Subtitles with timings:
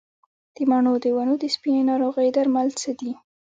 [0.55, 3.11] د مڼو د ونو د سپینې ناروغۍ درمل څه دي؟